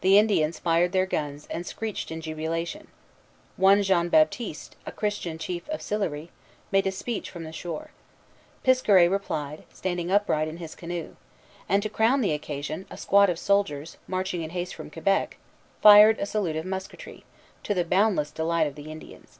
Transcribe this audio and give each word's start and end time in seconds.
The 0.00 0.18
Indians 0.18 0.58
fired 0.58 0.90
their 0.90 1.06
guns, 1.06 1.46
and 1.48 1.64
screeched 1.64 2.10
in 2.10 2.20
jubilation; 2.20 2.88
one 3.56 3.84
Jean 3.84 4.08
Baptiste, 4.08 4.74
a 4.84 4.90
Christian 4.90 5.38
chief 5.38 5.68
of 5.68 5.80
Sillery, 5.80 6.30
made 6.72 6.88
a 6.88 6.90
speech 6.90 7.30
from 7.30 7.44
the 7.44 7.52
shore; 7.52 7.92
Piskaret 8.64 9.08
replied, 9.08 9.62
standing 9.72 10.10
upright 10.10 10.48
in 10.48 10.56
his 10.56 10.74
canoe; 10.74 11.14
and, 11.68 11.84
to 11.84 11.88
crown 11.88 12.20
the 12.20 12.32
occasion, 12.32 12.84
a 12.90 12.96
squad 12.96 13.30
of 13.30 13.38
soldiers, 13.38 13.96
marching 14.08 14.42
in 14.42 14.50
haste 14.50 14.74
from 14.74 14.90
Quebec, 14.90 15.36
fired 15.80 16.18
a 16.18 16.26
salute 16.26 16.56
of 16.56 16.64
musketry, 16.64 17.24
to 17.62 17.72
the 17.72 17.84
boundless 17.84 18.32
delight 18.32 18.66
of 18.66 18.74
the 18.74 18.90
Indians. 18.90 19.38